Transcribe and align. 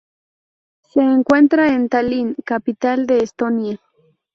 Se 0.81 0.99
encuentra 0.99 1.75
en 1.75 1.87
Tallin, 1.87 2.33
capital 2.43 3.05
de 3.05 3.19
Estonia. 3.21 3.79